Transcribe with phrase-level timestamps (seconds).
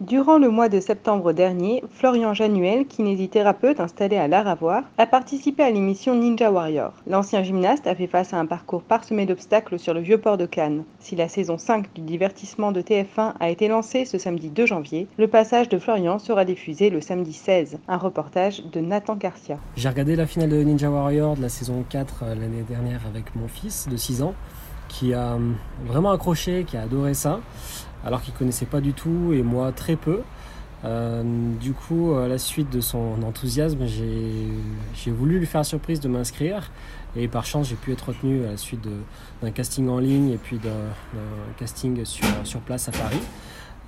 [0.00, 5.70] Durant le mois de septembre dernier, Florian Januel, kinésithérapeute installé à Laravoir, a participé à
[5.70, 6.94] l'émission Ninja Warrior.
[7.06, 10.46] L'ancien gymnaste a fait face à un parcours parsemé d'obstacles sur le vieux port de
[10.46, 10.84] Cannes.
[11.00, 15.06] Si la saison 5 du divertissement de TF1 a été lancée ce samedi 2 janvier,
[15.18, 17.78] le passage de Florian sera diffusé le samedi 16.
[17.86, 19.58] Un reportage de Nathan Garcia.
[19.76, 23.36] J'ai regardé la finale de Ninja Warrior de la saison 4 euh, l'année dernière avec
[23.36, 24.32] mon fils de 6 ans
[24.90, 25.52] qui a euh,
[25.86, 27.40] vraiment accroché, qui a adoré ça
[28.04, 30.20] alors qu'il connaissait pas du tout et moi très peu.
[30.84, 31.22] Euh,
[31.60, 36.08] du coup, à la suite de son enthousiasme, j'ai voulu lui faire la surprise de
[36.08, 36.70] m'inscrire
[37.14, 38.80] et par chance, j'ai pu être retenu à la suite
[39.42, 41.20] d'un casting en ligne et puis d'un
[41.58, 43.20] casting sur, place à Paris.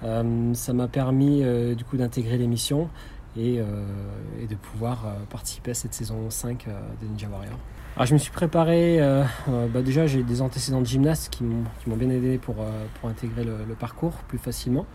[0.04, 1.42] Euh, ça m'a permis
[1.74, 2.90] du coup d'intégrer l'émission
[3.38, 6.66] et, et, de pouvoir participer à cette saison 5
[7.00, 7.56] de Ninja Warrior.
[7.94, 11.44] Alors je me suis préparé, euh, euh, bah déjà j'ai des antécédents de gymnaste qui
[11.44, 14.86] m'ont bien aidé pour, euh, pour intégrer le, parcours plus facilement.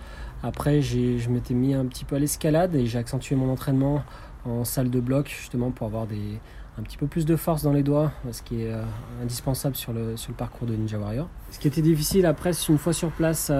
[0.41, 4.01] Après je m'étais mis un petit peu à l'escalade et j'ai accentué mon entraînement
[4.45, 6.39] en salle de bloc justement pour avoir des,
[6.79, 8.73] un petit peu plus de force dans les doigts, ce qui est
[9.21, 11.29] indispensable sur le, sur le parcours de Ninja Warrior.
[11.51, 13.51] Ce qui était difficile après, une fois sur place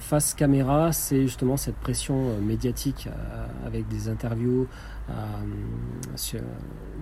[0.00, 3.08] face caméra, c'est justement cette pression médiatique
[3.64, 4.66] avec des interviews,
[5.08, 6.40] des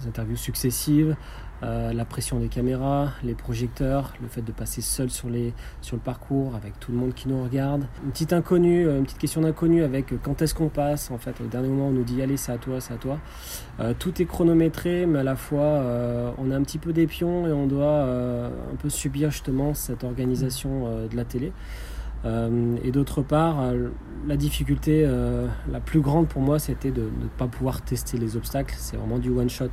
[0.06, 1.16] interviews successives,
[1.64, 5.52] euh, la pression des caméras, les projecteurs, le fait de passer seul sur, le
[5.98, 7.86] parcours avec tout le monde qui nous regarde.
[8.05, 11.11] Une petite inconnue, une petite question d'inconnu avec quand est-ce qu'on passe.
[11.11, 13.18] En fait, au dernier moment, on nous dit allez, c'est à toi, c'est à toi.
[13.80, 17.06] Euh, tout est chronométré, mais à la fois, euh, on a un petit peu des
[17.06, 21.52] pions et on doit un peu subir justement cette organisation de la télé.
[22.24, 23.89] Euh, et d'autre part, euh,
[24.27, 28.36] la difficulté euh, la plus grande pour moi, c'était de ne pas pouvoir tester les
[28.36, 28.74] obstacles.
[28.79, 29.70] C'est vraiment du one shot.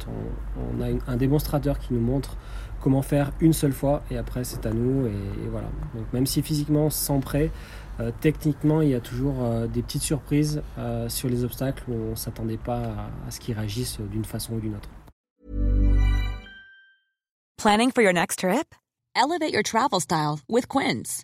[0.58, 2.38] On, a un démonstrateur qui nous montre
[2.82, 5.08] comment faire une seule fois, et après c'est à nous.
[5.08, 5.68] Et, voilà.
[5.96, 7.52] Donc même si physiquement sent prêt,
[8.00, 10.62] euh, techniquement il y a toujours euh, des petites surprises
[11.08, 14.60] sur les obstacles où on s'attendait pas à, à ce qu'ils réagissent d'une façon ou
[14.60, 14.90] d'une autre.
[17.58, 18.76] Planning for your next trip?
[19.16, 21.24] Elevate your travel style with Quince.